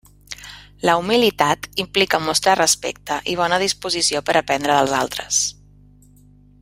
La 0.89 0.93
humilitat 1.01 1.67
implica 1.83 2.21
mostrar 2.29 2.55
respecte 2.61 3.19
i 3.35 3.37
bona 3.43 3.61
disposició 3.65 4.23
per 4.31 4.37
aprendre 4.41 4.79
dels 4.81 4.97
altres. 5.05 5.43